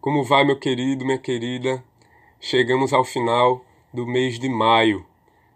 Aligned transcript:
Como 0.00 0.24
vai, 0.24 0.44
meu 0.44 0.58
querido, 0.58 1.04
minha 1.04 1.18
querida? 1.18 1.84
Chegamos 2.40 2.94
ao 2.94 3.04
final 3.04 3.62
do 3.92 4.06
mês 4.06 4.38
de 4.38 4.48
maio, 4.48 5.04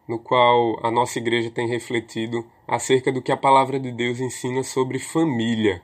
no 0.06 0.18
qual 0.18 0.78
a 0.84 0.90
nossa 0.90 1.18
igreja 1.18 1.50
tem 1.50 1.66
refletido 1.66 2.44
acerca 2.68 3.10
do 3.10 3.22
que 3.22 3.32
a 3.32 3.38
palavra 3.38 3.80
de 3.80 3.90
Deus 3.90 4.20
ensina 4.20 4.62
sobre 4.62 4.98
família. 4.98 5.80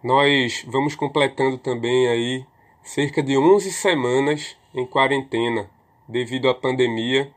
Nós 0.00 0.64
vamos 0.68 0.94
completando 0.94 1.58
também 1.58 2.06
aí 2.06 2.46
cerca 2.84 3.20
de 3.20 3.36
11 3.36 3.72
semanas 3.72 4.56
em 4.72 4.86
quarentena 4.86 5.68
devido 6.06 6.48
à 6.48 6.54
pandemia, 6.54 7.32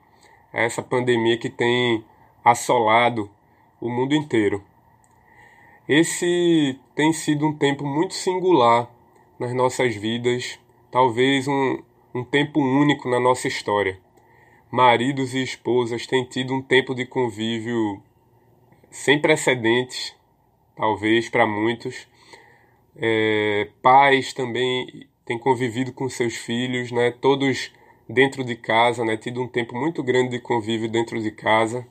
a 0.53 0.61
essa 0.61 0.83
pandemia 0.83 1.39
que 1.39 1.49
tem 1.49 2.05
assolado 2.45 3.27
o 3.81 3.89
mundo 3.89 4.13
inteiro. 4.13 4.63
Esse 5.89 6.79
tem 6.93 7.11
sido 7.11 7.47
um 7.47 7.57
tempo 7.57 7.83
muito 7.83 8.13
singular 8.13 8.95
nas 9.39 9.53
nossas 9.53 9.95
vidas, 9.95 10.59
talvez 10.91 11.47
um, 11.47 11.79
um 12.13 12.23
tempo 12.23 12.59
único 12.59 13.09
na 13.09 13.19
nossa 13.19 13.47
história. 13.47 13.99
Maridos 14.69 15.33
e 15.33 15.41
esposas 15.41 16.05
têm 16.05 16.25
tido 16.25 16.53
um 16.53 16.61
tempo 16.61 16.93
de 16.93 17.05
convívio 17.05 18.01
sem 18.89 19.19
precedentes, 19.19 20.15
talvez 20.75 21.29
para 21.29 21.45
muitos. 21.45 22.07
É, 22.95 23.69
pais 23.81 24.33
também 24.33 25.07
têm 25.25 25.37
convivido 25.37 25.93
com 25.93 26.09
seus 26.09 26.35
filhos, 26.35 26.91
né? 26.91 27.11
Todos 27.11 27.71
dentro 28.09 28.43
de 28.43 28.55
casa, 28.55 29.05
né? 29.05 29.15
Tido 29.15 29.41
um 29.41 29.47
tempo 29.47 29.77
muito 29.77 30.01
grande 30.01 30.31
de 30.31 30.39
convívio 30.39 30.89
dentro 30.89 31.21
de 31.21 31.31
casa. 31.31 31.87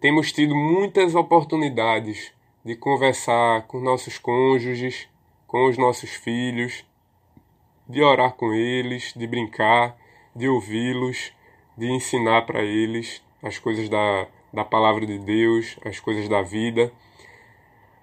Temos 0.00 0.32
tido 0.32 0.54
muitas 0.54 1.14
oportunidades 1.14 2.32
de 2.64 2.74
conversar 2.76 3.66
com 3.66 3.80
nossos 3.80 4.18
cônjuges, 4.18 5.08
com 5.50 5.68
os 5.68 5.76
nossos 5.76 6.10
filhos, 6.10 6.84
de 7.88 8.00
orar 8.00 8.34
com 8.34 8.52
eles, 8.52 9.12
de 9.16 9.26
brincar, 9.26 9.96
de 10.34 10.48
ouvi-los, 10.48 11.32
de 11.76 11.90
ensinar 11.90 12.42
para 12.42 12.62
eles 12.62 13.20
as 13.42 13.58
coisas 13.58 13.88
da, 13.88 14.28
da 14.52 14.64
palavra 14.64 15.04
de 15.04 15.18
Deus, 15.18 15.76
as 15.84 15.98
coisas 15.98 16.28
da 16.28 16.40
vida. 16.40 16.92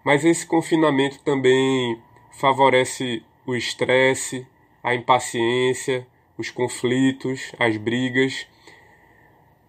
Mas 0.04 0.26
esse 0.26 0.46
confinamento 0.46 1.20
também 1.20 1.98
favorece 2.34 3.24
o 3.46 3.56
estresse, 3.56 4.46
a 4.84 4.94
impaciência, 4.94 6.06
os 6.38 6.52
conflitos, 6.52 7.54
as 7.58 7.78
brigas. 7.78 8.46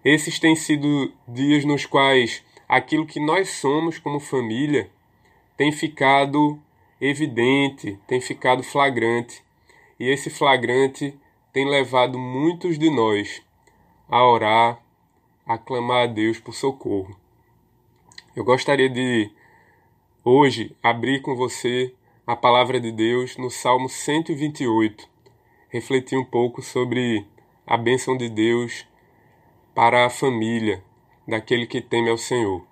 Esses 0.05 0.41
têm 0.41 0.57
sido 0.57 1.13
dias 1.29 1.65
nos 1.65 1.87
quais 1.87 2.45
aquilo 2.69 3.07
que 3.07 3.21
nós 3.21 3.51
somos 3.51 4.01
como 4.01 4.19
família 4.19 4.91
tem 5.57 5.71
ficado 5.71 6.61
evidente, 7.01 7.99
tem 8.07 8.21
ficado 8.21 8.63
flagrante. 8.63 9.43
E 9.99 10.09
esse 10.09 10.31
flagrante 10.31 11.19
tem 11.53 11.69
levado 11.69 12.19
muitos 12.19 12.79
de 12.79 12.91
nós 12.91 13.43
a 14.09 14.27
orar, 14.27 14.83
a 15.47 15.59
clamar 15.59 16.05
a 16.05 16.07
Deus 16.07 16.39
por 16.39 16.55
socorro. 16.55 17.17
Eu 18.35 18.45
gostaria 18.45 18.89
de 18.89 19.31
hoje 20.25 20.77
abrir 20.83 21.21
com 21.23 21.35
você 21.35 21.95
a 22.27 22.37
palavra 22.37 22.79
de 22.79 22.93
Deus 22.93 23.37
no 23.37 23.51
Salmo 23.51 23.89
128, 23.89 25.09
refletir 25.71 26.19
um 26.19 26.25
pouco 26.25 26.63
sobre 26.63 27.27
a 27.67 27.77
bênção 27.77 28.17
de 28.17 28.29
Deus 28.29 28.87
para 29.75 30.07
a 30.07 30.11
família 30.11 30.83
daquele 31.27 31.67
que 31.67 31.81
teme 31.81 32.11
ao 32.11 32.19
Senhor. 32.19 32.65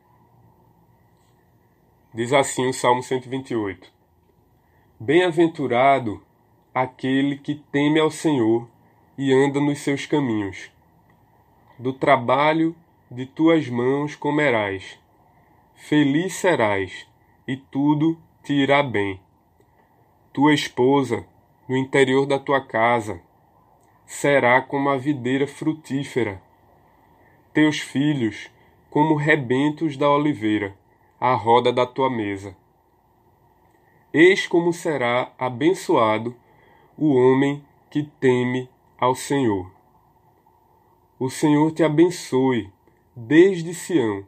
Diz 2.15 2.33
assim 2.33 2.67
o 2.67 2.73
Salmo 2.73 3.03
128: 3.03 3.96
Bem-aventurado 4.99 6.25
aquele 6.75 7.37
que 7.37 7.55
teme 7.55 8.01
ao 8.01 8.11
Senhor 8.11 8.67
e 9.19 9.31
anda 9.31 9.61
nos 9.61 9.81
seus 9.81 10.07
caminhos. 10.07 10.71
Do 11.79 11.93
trabalho 11.93 12.75
de 13.11 13.27
tuas 13.27 13.69
mãos 13.69 14.17
comerás. 14.17 14.99
Feliz 15.75 16.33
serás, 16.33 17.07
e 17.47 17.59
tudo 17.59 18.19
te 18.43 18.55
irá 18.55 18.83
bem. 18.83 19.21
Tua 20.33 20.55
esposa, 20.55 21.27
no 21.69 21.77
interior 21.77 22.25
da 22.25 22.39
tua 22.39 22.63
casa, 22.63 23.21
será 24.07 24.63
como 24.63 24.89
a 24.89 24.97
videira 24.97 25.47
frutífera. 25.47 26.41
Teus 27.53 27.81
filhos, 27.81 28.51
como 28.89 29.15
rebentos 29.15 29.95
da 29.99 30.09
oliveira, 30.09 30.75
à 31.21 31.35
roda 31.35 31.71
da 31.71 31.85
tua 31.85 32.09
mesa. 32.09 32.57
Eis 34.19 34.47
como 34.47 34.73
será 34.73 35.31
abençoado 35.39 36.35
o 36.97 37.15
homem 37.15 37.63
que 37.91 38.03
teme 38.03 38.67
ao 38.97 39.15
Senhor. 39.15 39.71
O 41.19 41.29
Senhor 41.29 41.71
te 41.73 41.83
abençoe 41.83 42.73
desde 43.15 43.75
Sião, 43.75 44.25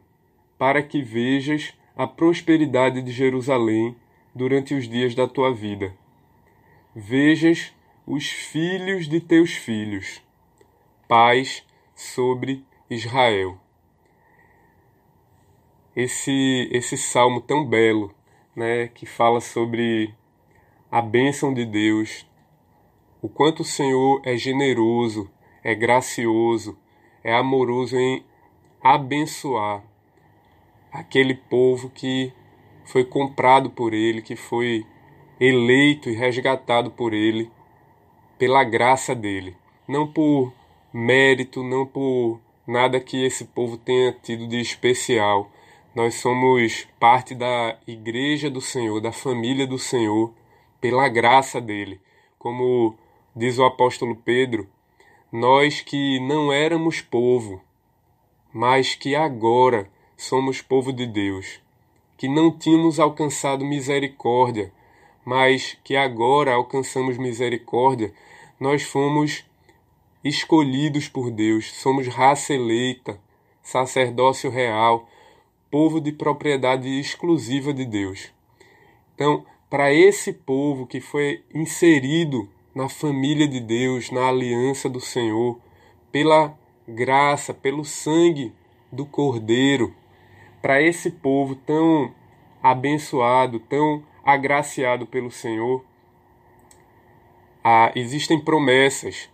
para 0.59 0.83
que 0.83 1.01
vejas 1.01 1.73
a 1.97 2.05
prosperidade 2.05 3.01
de 3.01 3.11
Jerusalém 3.11 3.95
durante 4.35 4.75
os 4.75 4.87
dias 4.87 5.15
da 5.15 5.27
tua 5.27 5.51
vida. 5.51 5.91
Vejas 6.95 7.73
os 8.05 8.29
filhos 8.29 9.07
de 9.09 9.19
teus 9.19 9.53
filhos. 9.53 10.21
Paz 11.07 11.65
sobre 11.95 12.63
Israel. 12.91 13.57
Esse 15.95 16.69
esse 16.71 16.95
salmo 16.95 17.41
tão 17.41 17.65
belo 17.65 18.13
né, 18.59 18.89
que 18.89 19.05
fala 19.05 19.39
sobre 19.39 20.13
a 20.91 21.01
bênção 21.01 21.53
de 21.53 21.63
Deus, 21.65 22.27
o 23.21 23.29
quanto 23.29 23.61
o 23.61 23.65
Senhor 23.65 24.21
é 24.25 24.35
generoso, 24.35 25.31
é 25.63 25.73
gracioso, 25.73 26.77
é 27.23 27.33
amoroso 27.33 27.95
em 27.95 28.21
abençoar 28.83 29.81
aquele 30.91 31.35
povo 31.35 31.89
que 31.89 32.33
foi 32.83 33.05
comprado 33.05 33.69
por 33.69 33.93
Ele, 33.93 34.21
que 34.21 34.35
foi 34.35 34.85
eleito 35.39 36.09
e 36.09 36.13
resgatado 36.13 36.91
por 36.91 37.13
Ele, 37.13 37.49
pela 38.37 38.65
graça 38.65 39.15
dele, 39.15 39.55
não 39.87 40.05
por 40.05 40.53
mérito, 40.91 41.63
não 41.63 41.85
por 41.85 42.41
nada 42.67 42.99
que 42.99 43.23
esse 43.23 43.45
povo 43.45 43.77
tenha 43.77 44.11
tido 44.11 44.47
de 44.47 44.59
especial, 44.59 45.49
nós 45.95 46.15
somos 46.15 46.87
parte 46.99 47.33
da 47.33 47.77
igreja 47.87 48.49
do 48.49 48.61
Senhor, 48.61 49.01
da 49.01 49.11
família 49.11 49.65
do 49.65 49.79
Senhor, 49.79 50.31
pela 50.79 51.09
graça 51.09 51.59
dele. 51.59 51.99
Como 52.37 52.95
diz 53.35 53.57
o 53.57 53.65
apóstolo 53.65 54.15
Pedro, 54.15 54.67
nós 55.31 55.81
que 55.81 56.19
não 56.19 56.51
éramos 56.51 57.01
povo, 57.01 57.61
mas 58.53 58.95
que 58.95 59.15
agora 59.15 59.89
somos 60.15 60.61
povo 60.61 60.91
de 60.91 61.05
Deus, 61.05 61.59
que 62.17 62.27
não 62.27 62.51
tínhamos 62.51 62.99
alcançado 62.99 63.65
misericórdia, 63.65 64.71
mas 65.23 65.77
que 65.83 65.95
agora 65.95 66.53
alcançamos 66.53 67.17
misericórdia, 67.17 68.13
nós 68.59 68.83
fomos 68.83 69.45
escolhidos 70.23 71.07
por 71.07 71.31
Deus, 71.31 71.71
somos 71.73 72.07
raça 72.07 72.53
eleita, 72.53 73.19
sacerdócio 73.61 74.49
real, 74.49 75.07
povo 75.69 76.01
de 76.01 76.11
propriedade 76.11 76.87
exclusiva 76.99 77.73
de 77.73 77.85
Deus. 77.85 78.31
Então, 79.15 79.45
para 79.69 79.93
esse 79.93 80.33
povo 80.33 80.87
que 80.87 80.99
foi 80.99 81.43
inserido 81.53 82.49
na 82.73 82.89
família 82.89 83.47
de 83.47 83.59
Deus, 83.59 84.09
na 84.09 84.27
aliança 84.27 84.89
do 84.89 84.99
Senhor, 84.99 85.59
pela 86.11 86.57
graça, 86.87 87.53
pelo 87.53 87.85
sangue 87.85 88.53
do 88.91 89.05
Cordeiro, 89.05 89.93
para 90.61 90.81
esse 90.81 91.11
povo 91.11 91.55
tão 91.55 92.13
abençoado, 92.61 93.59
tão 93.59 94.03
agraciado 94.23 95.05
pelo 95.05 95.29
Senhor, 95.29 95.83
ah, 97.63 97.91
existem 97.95 98.39
promessas. 98.39 99.29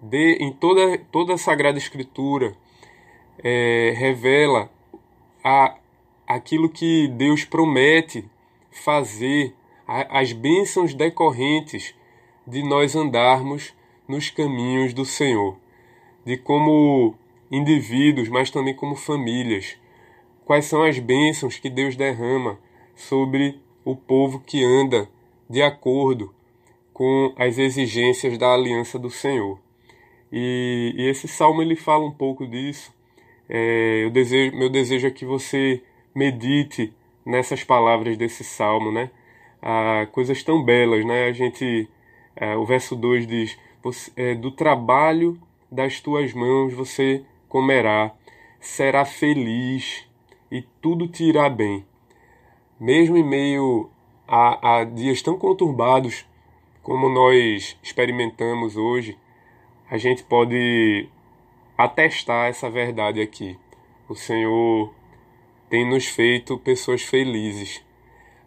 De, 0.00 0.34
em 0.40 0.52
toda, 0.52 0.98
toda 1.10 1.34
a 1.34 1.38
Sagrada 1.38 1.78
Escritura 1.78 2.54
é, 3.42 3.94
revela 3.96 4.70
a, 5.48 5.76
aquilo 6.26 6.68
que 6.68 7.06
Deus 7.06 7.44
promete 7.44 8.28
fazer, 8.72 9.54
a, 9.86 10.18
as 10.18 10.32
bênçãos 10.32 10.92
decorrentes 10.92 11.94
de 12.44 12.64
nós 12.64 12.96
andarmos 12.96 13.72
nos 14.08 14.28
caminhos 14.28 14.92
do 14.92 15.04
Senhor, 15.04 15.56
de 16.24 16.36
como 16.36 17.14
indivíduos, 17.48 18.28
mas 18.28 18.50
também 18.50 18.74
como 18.74 18.96
famílias. 18.96 19.78
Quais 20.44 20.64
são 20.64 20.82
as 20.82 20.98
bênçãos 20.98 21.60
que 21.60 21.70
Deus 21.70 21.94
derrama 21.94 22.58
sobre 22.96 23.60
o 23.84 23.94
povo 23.94 24.40
que 24.40 24.64
anda 24.64 25.08
de 25.48 25.62
acordo 25.62 26.34
com 26.92 27.32
as 27.36 27.56
exigências 27.56 28.36
da 28.36 28.52
aliança 28.52 28.98
do 28.98 29.10
Senhor. 29.10 29.60
E, 30.32 30.92
e 30.96 31.08
esse 31.08 31.28
salmo 31.28 31.62
ele 31.62 31.76
fala 31.76 32.04
um 32.04 32.10
pouco 32.10 32.46
disso, 32.48 32.92
é, 33.48 34.04
eu 34.04 34.10
desejo, 34.10 34.56
meu 34.56 34.68
desejo 34.68 35.06
é 35.06 35.10
que 35.10 35.24
você 35.24 35.82
medite 36.14 36.92
nessas 37.24 37.64
palavras 37.64 38.16
desse 38.16 38.44
salmo, 38.44 38.90
né? 38.92 39.10
Ah, 39.62 40.06
coisas 40.12 40.42
tão 40.42 40.62
belas, 40.64 41.04
né? 41.04 41.26
A 41.26 41.32
gente 41.32 41.88
É, 42.36 42.54
o 42.56 42.64
verso 42.66 42.94
2 42.94 43.26
diz: 43.26 43.58
é, 44.16 44.34
Do 44.34 44.50
trabalho 44.50 45.40
das 45.70 46.00
tuas 46.00 46.32
mãos 46.34 46.74
você 46.74 47.24
comerá, 47.48 48.12
será 48.60 49.04
feliz 49.04 50.06
e 50.50 50.62
tudo 50.82 51.08
te 51.08 51.24
irá 51.24 51.48
bem. 51.48 51.84
Mesmo 52.78 53.16
em 53.16 53.24
meio 53.24 53.90
a, 54.28 54.80
a 54.80 54.84
dias 54.84 55.22
tão 55.22 55.38
conturbados 55.38 56.26
como 56.82 57.08
nós 57.08 57.78
experimentamos 57.82 58.76
hoje, 58.76 59.16
a 59.90 59.96
gente 59.96 60.22
pode 60.22 61.08
atestar 61.76 62.48
essa 62.48 62.70
verdade 62.70 63.20
aqui. 63.20 63.58
O 64.08 64.14
Senhor 64.14 64.94
tem 65.68 65.88
nos 65.88 66.06
feito 66.06 66.58
pessoas 66.58 67.02
felizes. 67.02 67.84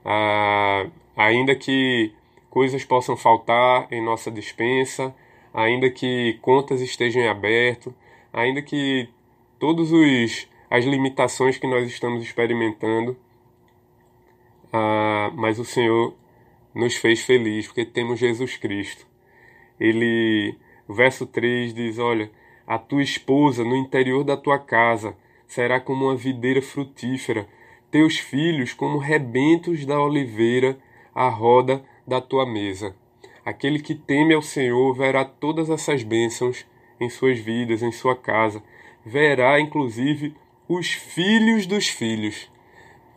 Ah, 0.04 0.88
ainda 1.16 1.54
que 1.56 2.14
coisas 2.50 2.84
possam 2.84 3.16
faltar 3.16 3.88
em 3.92 4.04
nossa 4.04 4.32
dispensa, 4.32 5.14
ainda 5.54 5.90
que 5.90 6.40
contas 6.42 6.82
estejam 6.82 7.22
em 7.22 7.28
aberto, 7.28 7.94
ainda 8.34 8.62
que 8.62 9.10
todas 9.60 9.92
as 10.70 10.86
limitações 10.86 11.58
que 11.58 11.68
nós 11.68 11.88
estamos 11.88 12.24
experimentando, 12.24 13.18
ah, 14.72 15.32
mas 15.36 15.60
o 15.60 15.66
Senhor 15.66 16.16
nos 16.74 16.96
fez 16.96 17.22
feliz 17.24 17.68
porque 17.68 17.86
temos 17.86 18.20
Jesus 18.20 18.58
Cristo. 18.58 19.06
Ele, 19.80 20.56
o 20.88 20.94
verso 20.94 21.26
3 21.26 21.74
diz: 21.74 21.98
Olha, 21.98 22.32
a 22.70 22.78
tua 22.78 23.02
esposa 23.02 23.64
no 23.64 23.76
interior 23.76 24.24
da 24.24 24.38
tua 24.38 24.60
casa 24.60 25.18
será 25.48 25.80
como 25.80 26.06
uma 26.06 26.16
videira 26.16 26.62
frutífera, 26.62 27.48
teus 27.90 28.20
filhos 28.20 28.76
como 28.76 29.00
rebentos 29.00 29.88
da 29.88 30.00
oliveira 30.00 30.78
à 31.16 31.28
roda 31.30 31.84
da 32.06 32.22
tua 32.22 32.46
mesa. 32.46 32.96
Aquele 33.44 33.80
que 33.80 33.96
teme 33.96 34.36
ao 34.36 34.44
Senhor 34.44 34.94
verá 34.94 35.26
todas 35.26 35.68
essas 35.72 36.04
bênçãos 36.04 36.64
em 37.00 37.10
suas 37.10 37.40
vidas, 37.40 37.82
em 37.82 37.92
sua 37.92 38.16
casa. 38.16 38.62
Verá, 39.04 39.60
inclusive, 39.60 40.36
os 40.68 40.92
filhos 40.92 41.66
dos 41.66 41.88
filhos. 41.88 42.52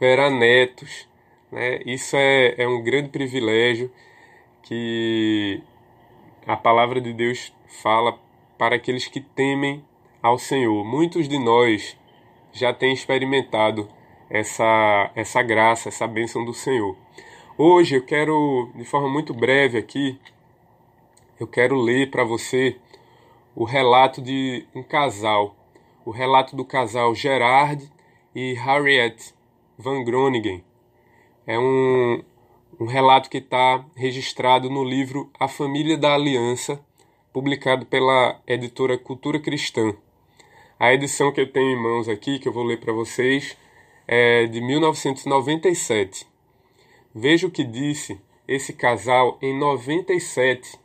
Verá 0.00 0.31
netos. 0.31 1.06
Né? 1.50 1.81
Isso 1.84 2.16
é, 2.16 2.54
é 2.56 2.66
um 2.66 2.82
grande 2.82 3.10
privilégio 3.10 3.93
que 4.62 5.60
a 6.46 6.56
palavra 6.56 7.02
de 7.02 7.12
Deus 7.12 7.52
fala 7.66 8.19
para 8.62 8.76
aqueles 8.76 9.09
que 9.09 9.20
temem 9.20 9.85
ao 10.23 10.38
Senhor. 10.38 10.85
Muitos 10.85 11.29
de 11.29 11.37
nós 11.37 11.99
já 12.53 12.73
têm 12.73 12.93
experimentado 12.93 13.88
essa, 14.31 15.11
essa 15.17 15.43
graça, 15.43 15.88
essa 15.88 16.06
bênção 16.06 16.44
do 16.44 16.55
Senhor. 16.55 16.97
Hoje 17.59 17.97
eu 17.97 18.05
quero, 18.05 18.70
de 18.76 18.85
forma 18.85 19.09
muito 19.09 19.35
breve 19.35 19.79
aqui, 19.79 20.17
eu 21.41 21.47
quero 21.49 21.75
ler 21.75 22.09
para 22.09 22.23
você 22.23 22.76
o 23.53 23.64
relato 23.64 24.23
de 24.23 24.64
um 24.73 24.85
casal, 24.85 25.56
o 26.05 26.12
relato 26.12 26.55
do 26.55 26.64
casal 26.64 27.17
Gerard 27.17 27.91
e 28.32 28.53
Harriet 28.53 29.35
Van 29.76 30.05
Groningen. 30.05 30.62
É 31.49 31.59
um, 31.59 32.23
um 32.79 32.87
relato 32.87 33.29
que 33.29 33.38
está 33.38 33.85
registrado 33.97 34.70
no 34.70 34.85
livro 34.85 35.32
A 35.41 35.49
Família 35.49 35.99
da 35.99 36.14
Aliança, 36.14 36.81
publicado 37.32 37.87
pela 37.87 38.40
editora 38.46 38.99
Cultura 38.99 39.40
Cristã. 39.40 39.94
A 40.79 40.93
edição 40.93 41.32
que 41.32 41.40
eu 41.40 41.50
tenho 41.50 41.70
em 41.70 41.82
mãos 41.82 42.08
aqui, 42.08 42.38
que 42.38 42.46
eu 42.46 42.52
vou 42.52 42.64
ler 42.64 42.79
para 42.79 42.93
vocês, 42.93 43.56
é 44.06 44.46
de 44.46 44.61
1997. 44.61 46.26
Veja 47.14 47.46
o 47.46 47.50
que 47.50 47.64
disse 47.64 48.20
esse 48.46 48.73
casal 48.73 49.38
em 49.40 49.58
97 49.58 50.79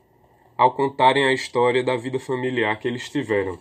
ao 0.57 0.71
contarem 0.71 1.25
a 1.25 1.33
história 1.33 1.83
da 1.83 1.97
vida 1.97 2.19
familiar 2.19 2.79
que 2.79 2.87
eles 2.87 3.09
tiveram. 3.09 3.59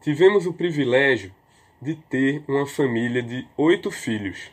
Tivemos 0.00 0.46
o 0.46 0.52
privilégio 0.52 1.34
de 1.82 1.94
ter 1.94 2.42
uma 2.48 2.66
família 2.66 3.22
de 3.22 3.46
oito 3.56 3.90
filhos. 3.90 4.50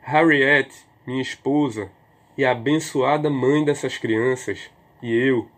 Harriet, 0.00 0.72
minha 1.06 1.20
esposa, 1.20 1.90
e 2.38 2.44
a 2.44 2.52
abençoada 2.52 3.28
mãe 3.28 3.64
dessas 3.64 3.98
crianças, 3.98 4.70
e 5.02 5.12
eu, 5.12 5.48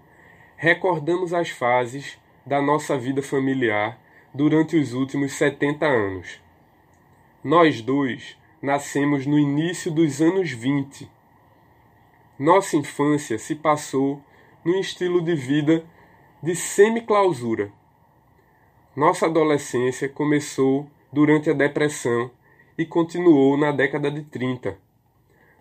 recordamos 0.56 1.34
as 1.34 1.50
fases 1.50 2.18
da 2.46 2.62
nossa 2.62 2.96
vida 2.96 3.22
familiar 3.22 4.00
durante 4.32 4.78
os 4.78 4.94
últimos 4.94 5.32
70 5.34 5.84
anos. 5.84 6.40
Nós 7.44 7.82
dois 7.82 8.34
nascemos 8.62 9.26
no 9.26 9.38
início 9.38 9.90
dos 9.90 10.22
anos 10.22 10.50
20. 10.50 11.06
Nossa 12.38 12.78
infância 12.78 13.38
se 13.38 13.54
passou 13.54 14.22
num 14.64 14.80
estilo 14.80 15.22
de 15.22 15.34
vida 15.34 15.84
de 16.42 16.56
semi-clausura. 16.56 17.70
Nossa 18.96 19.26
adolescência 19.26 20.08
começou 20.08 20.88
durante 21.12 21.50
a 21.50 21.52
depressão 21.52 22.30
e 22.78 22.86
continuou 22.86 23.58
na 23.58 23.70
década 23.70 24.10
de 24.10 24.22
30. 24.22 24.89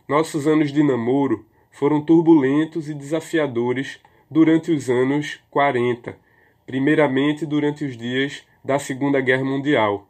Nossos 0.10 0.48
anos 0.48 0.74
de 0.74 0.82
namoro 0.82 1.46
foram 1.70 2.02
turbulentos 2.02 2.90
e 2.90 2.96
desafiadores 2.96 4.00
durante 4.28 4.72
os 4.72 4.90
anos 4.90 5.40
40, 5.52 6.18
primeiramente 6.66 7.46
durante 7.46 7.86
os 7.86 7.96
dias 7.96 8.44
da 8.66 8.80
Segunda 8.80 9.22
Guerra 9.22 9.46
Mundial 9.46 10.10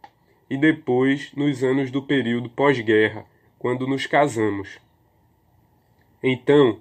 e 0.49 0.57
depois 0.57 1.33
nos 1.35 1.65
anos 1.65 1.91
do 1.91 2.01
período 2.01 2.49
pós-guerra, 2.49 3.25
quando 3.59 3.85
nos 3.85 4.05
casamos. 4.05 4.79
Então 6.23 6.79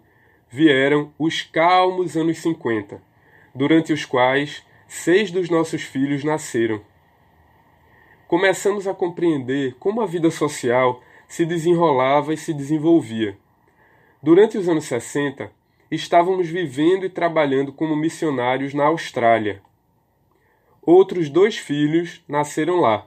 vieram 0.48 1.12
os 1.18 1.42
calmos 1.42 2.16
anos 2.16 2.38
50, 2.38 3.02
durante 3.52 3.92
os 3.92 4.04
quais 4.04 4.64
seis 4.86 5.32
dos 5.32 5.50
nossos 5.50 5.82
filhos 5.82 6.22
nasceram. 6.22 6.80
Começamos 8.28 8.86
a 8.86 8.94
compreender 8.94 9.74
como 9.80 10.02
a 10.02 10.06
vida 10.06 10.30
social 10.30 11.02
se 11.28 11.44
desenrolava 11.44 12.32
e 12.32 12.36
se 12.36 12.54
desenvolvia. 12.54 13.36
Durante 14.22 14.56
os 14.56 14.68
anos 14.68 14.86
60, 14.86 15.52
estávamos 15.90 16.48
vivendo 16.48 17.04
e 17.04 17.10
trabalhando 17.10 17.72
como 17.72 17.94
missionários 17.94 18.74
na 18.74 18.86
Austrália. 18.86 19.62
Outros 20.82 21.28
dois 21.28 21.58
filhos 21.58 22.24
nasceram 22.26 22.80
lá. 22.80 23.06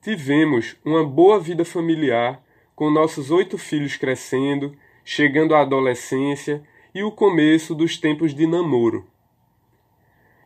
Tivemos 0.00 0.76
uma 0.84 1.04
boa 1.04 1.40
vida 1.40 1.64
familiar, 1.64 2.40
com 2.74 2.88
nossos 2.88 3.32
oito 3.32 3.58
filhos 3.58 3.96
crescendo, 3.96 4.74
chegando 5.04 5.54
à 5.54 5.62
adolescência 5.62 6.62
e 6.94 7.02
o 7.02 7.10
começo 7.10 7.74
dos 7.74 7.98
tempos 7.98 8.32
de 8.32 8.46
namoro. 8.46 9.06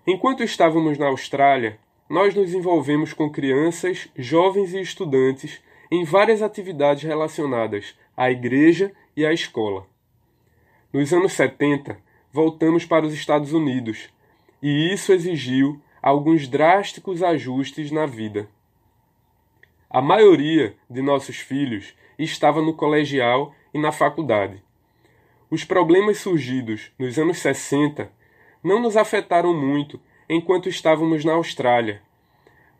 Enquanto 0.06 0.42
estávamos 0.42 0.96
na 0.98 1.06
Austrália, 1.08 1.78
nós 2.08 2.34
nos 2.34 2.52
envolvemos 2.52 3.12
com 3.12 3.30
crianças, 3.30 4.08
jovens 4.16 4.74
e 4.74 4.80
estudantes 4.80 5.62
em 5.92 6.04
várias 6.04 6.40
atividades 6.40 7.02
relacionadas 7.02 7.94
à 8.16 8.30
igreja 8.30 8.90
e 9.14 9.26
à 9.26 9.32
escola. 9.34 9.86
Nos 10.90 11.12
anos 11.12 11.34
70, 11.34 11.98
voltamos 12.32 12.86
para 12.86 13.04
os 13.04 13.12
Estados 13.12 13.52
Unidos, 13.52 14.08
e 14.62 14.90
isso 14.90 15.12
exigiu 15.12 15.78
alguns 16.00 16.48
drásticos 16.48 17.22
ajustes 17.22 17.90
na 17.90 18.06
vida. 18.06 18.48
A 19.90 20.00
maioria 20.00 20.74
de 20.88 21.02
nossos 21.02 21.36
filhos 21.36 21.94
estava 22.18 22.62
no 22.62 22.72
colegial 22.72 23.54
e 23.74 23.78
na 23.78 23.92
faculdade. 23.92 24.62
Os 25.50 25.62
problemas 25.62 26.16
surgidos 26.16 26.90
nos 26.98 27.18
anos 27.18 27.36
60 27.36 28.10
não 28.64 28.80
nos 28.80 28.96
afetaram 28.96 29.52
muito 29.52 30.00
enquanto 30.26 30.70
estávamos 30.70 31.22
na 31.22 31.34
Austrália, 31.34 32.00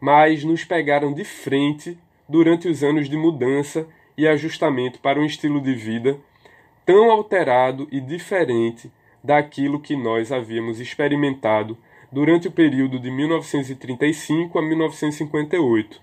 mas 0.01 0.45
nos 0.45 0.65
pegaram 0.65 1.13
de 1.13 1.25
frente 1.25 1.99
durante 2.29 2.69
os 2.69 2.83
anos 2.83 3.09
de 3.09 3.17
mudança 3.17 3.87
e 4.17 4.27
ajustamento 4.27 5.01
para 5.01 5.21
um 5.21 5.25
estilo 5.25 5.61
de 5.61 5.75
vida 5.75 6.19
tão 6.85 7.11
alterado 7.11 7.89
e 7.91 8.01
diferente 8.01 8.91
daquilo 9.23 9.81
que 9.81 9.97
nós 9.97 10.33
havíamos 10.33 10.81
experimentado 10.81 11.79
durante 12.11 12.49
o 12.49 12.53
período 12.53 12.99
de 12.99 13.11
1935 13.11 14.59
a 14.59 14.63
1958. 14.63 16.01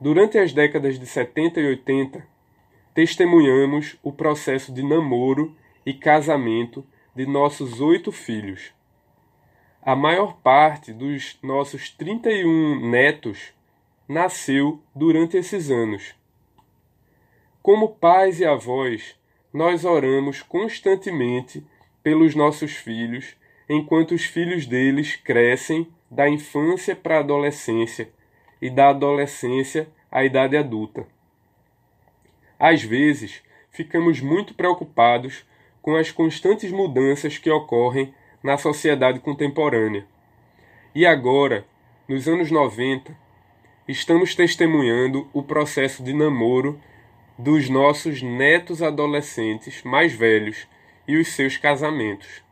Durante 0.00 0.38
as 0.38 0.52
décadas 0.52 0.98
de 0.98 1.06
70 1.06 1.60
e 1.60 1.66
80, 1.68 2.26
testemunhamos 2.92 3.96
o 4.02 4.12
processo 4.12 4.72
de 4.72 4.82
namoro 4.82 5.54
e 5.84 5.94
casamento 5.94 6.84
de 7.14 7.26
nossos 7.26 7.80
oito 7.80 8.10
filhos. 8.10 8.72
A 9.80 9.94
maior 9.94 10.36
parte 10.42 10.92
dos 10.92 11.38
nossos 11.42 11.90
31 11.90 12.90
netos 12.90 13.54
nasceu 14.08 14.80
durante 14.94 15.36
esses 15.36 15.70
anos. 15.70 16.14
Como 17.62 17.88
pais 17.88 18.38
e 18.38 18.44
avós, 18.44 19.16
nós 19.52 19.84
oramos 19.84 20.42
constantemente 20.42 21.64
pelos 22.02 22.34
nossos 22.34 22.72
filhos, 22.72 23.34
enquanto 23.68 24.14
os 24.14 24.24
filhos 24.24 24.66
deles 24.66 25.16
crescem 25.16 25.88
da 26.10 26.28
infância 26.28 26.94
para 26.94 27.16
a 27.16 27.20
adolescência 27.20 28.08
e 28.62 28.70
da 28.70 28.90
adolescência 28.90 29.88
à 30.10 30.24
idade 30.24 30.56
adulta. 30.56 31.06
Às 32.58 32.82
vezes, 32.82 33.42
ficamos 33.70 34.20
muito 34.20 34.54
preocupados 34.54 35.44
com 35.82 35.96
as 35.96 36.10
constantes 36.10 36.70
mudanças 36.70 37.38
que 37.38 37.50
ocorrem 37.50 38.14
na 38.42 38.56
sociedade 38.56 39.20
contemporânea. 39.20 40.06
E 40.94 41.04
agora, 41.04 41.66
nos 42.08 42.28
anos 42.28 42.50
90, 42.50 43.16
estamos 43.88 44.34
testemunhando 44.34 45.28
o 45.32 45.42
processo 45.42 46.02
de 46.02 46.12
namoro 46.12 46.80
dos 47.38 47.68
nossos 47.68 48.22
netos 48.22 48.82
adolescentes 48.82 49.82
mais 49.82 50.12
velhos 50.12 50.66
e 51.06 51.16
os 51.16 51.28
seus 51.28 51.56
casamentos. 51.56 52.42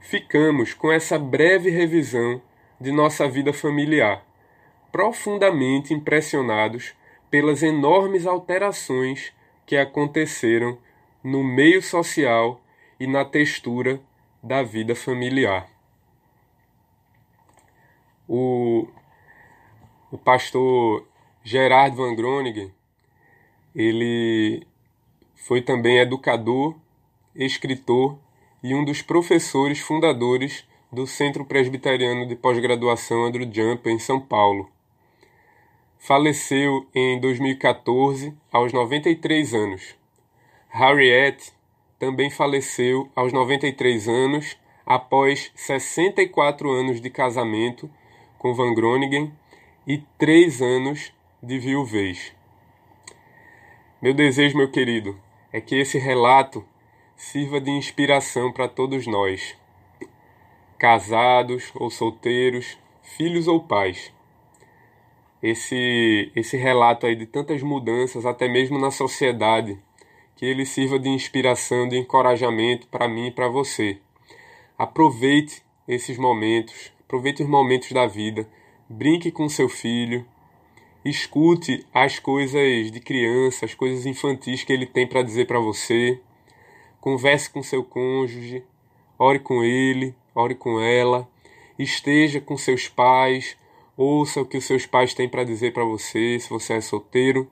Ficamos 0.00 0.74
com 0.74 0.92
essa 0.92 1.18
breve 1.18 1.70
revisão 1.70 2.40
de 2.80 2.92
nossa 2.92 3.28
vida 3.28 3.52
familiar, 3.52 4.24
profundamente 4.90 5.94
impressionados 5.94 6.94
pelas 7.30 7.62
enormes 7.62 8.26
alterações 8.26 9.32
que 9.64 9.76
aconteceram 9.76 10.76
no 11.24 11.42
meio 11.42 11.80
social 11.80 12.60
e 13.00 13.06
na 13.06 13.24
textura 13.24 14.00
da 14.42 14.62
vida 14.62 14.94
familiar. 14.94 15.68
O, 18.28 18.88
o 20.12 20.18
pastor 20.18 21.08
Gerard 21.42 21.96
Van 21.96 22.14
Groningen, 22.14 22.70
ele 23.74 24.66
foi 25.34 25.62
também 25.62 25.98
educador, 25.98 26.76
escritor 27.34 28.18
e 28.62 28.74
um 28.74 28.84
dos 28.84 29.00
professores 29.00 29.80
fundadores 29.80 30.68
do 30.92 31.06
Centro 31.06 31.46
Presbiteriano 31.46 32.26
de 32.26 32.36
Pós-Graduação 32.36 33.24
Andrew 33.24 33.50
Jumper 33.50 33.90
em 33.90 33.98
São 33.98 34.20
Paulo. 34.20 34.70
Faleceu 35.98 36.86
em 36.94 37.18
2014 37.18 38.34
aos 38.52 38.70
93 38.70 39.54
anos. 39.54 39.94
Harriet 40.68 41.54
também 41.98 42.28
faleceu 42.28 43.10
aos 43.16 43.32
93 43.32 44.08
anos 44.08 44.58
após 44.84 45.50
64 45.54 46.70
anos 46.70 47.00
de 47.00 47.08
casamento 47.08 47.88
com 48.38 48.52
Van 48.52 48.74
Groningen 48.74 49.32
e 49.86 49.98
3 50.18 50.62
anos 50.62 51.12
de 51.42 51.58
viuvez. 51.58 52.32
Meu 54.00 54.14
desejo, 54.14 54.56
meu 54.56 54.70
querido, 54.70 55.18
é 55.52 55.60
que 55.60 55.74
esse 55.76 55.98
relato 55.98 56.64
sirva 57.16 57.60
de 57.60 57.70
inspiração 57.70 58.52
para 58.52 58.68
todos 58.68 59.06
nós, 59.06 59.56
casados 60.78 61.70
ou 61.74 61.90
solteiros, 61.90 62.78
filhos 63.02 63.46
ou 63.48 63.60
pais. 63.60 64.12
Esse, 65.42 66.30
esse 66.36 66.56
relato 66.56 67.06
aí 67.06 67.16
de 67.16 67.26
tantas 67.26 67.62
mudanças, 67.62 68.24
até 68.24 68.48
mesmo 68.48 68.78
na 68.78 68.92
sociedade, 68.92 69.78
que 70.36 70.46
ele 70.46 70.64
sirva 70.64 70.98
de 70.98 71.08
inspiração, 71.08 71.88
de 71.88 71.98
encorajamento 71.98 72.86
para 72.86 73.08
mim 73.08 73.26
e 73.26 73.32
para 73.32 73.48
você. 73.48 73.98
Aproveite 74.78 75.62
esses 75.86 76.16
momentos, 76.16 76.92
aproveite 77.04 77.42
os 77.42 77.48
momentos 77.48 77.90
da 77.92 78.06
vida, 78.06 78.48
brinque 78.92 79.32
com 79.32 79.48
seu 79.48 79.70
filho, 79.70 80.24
escute 81.02 81.86
as 81.94 82.18
coisas 82.18 82.92
de 82.92 83.00
criança, 83.00 83.64
as 83.64 83.74
coisas 83.74 84.04
infantis 84.04 84.62
que 84.62 84.72
ele 84.72 84.84
tem 84.84 85.06
para 85.06 85.22
dizer 85.22 85.46
para 85.46 85.58
você, 85.58 86.20
converse 87.00 87.48
com 87.48 87.62
seu 87.62 87.82
cônjuge, 87.82 88.62
ore 89.18 89.38
com 89.38 89.64
ele, 89.64 90.14
ore 90.34 90.54
com 90.54 90.78
ela, 90.78 91.26
esteja 91.78 92.38
com 92.38 92.56
seus 92.56 92.86
pais, 92.86 93.56
ouça 93.96 94.42
o 94.42 94.46
que 94.46 94.58
os 94.58 94.64
seus 94.64 94.84
pais 94.84 95.14
têm 95.14 95.28
para 95.28 95.42
dizer 95.42 95.72
para 95.72 95.84
você, 95.84 96.38
se 96.38 96.50
você 96.50 96.74
é 96.74 96.80
solteiro, 96.82 97.50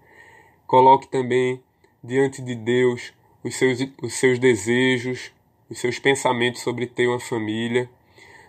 coloque 0.66 1.08
também 1.08 1.60
diante 2.04 2.42
de 2.42 2.54
Deus 2.54 3.14
os 3.42 3.56
seus, 3.56 3.78
os 4.02 4.12
seus 4.12 4.38
desejos, 4.38 5.32
os 5.70 5.78
seus 5.78 5.98
pensamentos 5.98 6.60
sobre 6.60 6.86
ter 6.86 7.06
uma 7.06 7.18
família. 7.18 7.88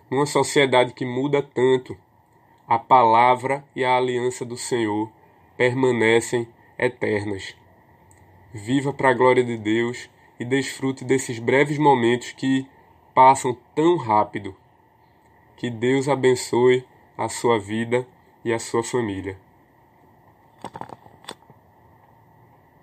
Numa 0.09 0.25
sociedade 0.25 0.93
que 0.93 1.05
muda 1.05 1.41
tanto, 1.41 1.97
a 2.71 2.79
palavra 2.79 3.65
e 3.75 3.83
a 3.83 3.97
aliança 3.97 4.45
do 4.45 4.55
Senhor 4.55 5.11
permanecem 5.57 6.47
eternas. 6.79 7.53
Viva 8.53 8.93
para 8.93 9.09
a 9.09 9.13
glória 9.13 9.43
de 9.43 9.57
Deus 9.57 10.09
e 10.39 10.45
desfrute 10.45 11.03
desses 11.03 11.37
breves 11.37 11.77
momentos 11.77 12.31
que 12.31 12.65
passam 13.13 13.57
tão 13.75 13.97
rápido. 13.97 14.55
Que 15.57 15.69
Deus 15.69 16.07
abençoe 16.07 16.87
a 17.17 17.27
sua 17.27 17.59
vida 17.59 18.07
e 18.41 18.53
a 18.53 18.57
sua 18.57 18.81
família. 18.81 19.37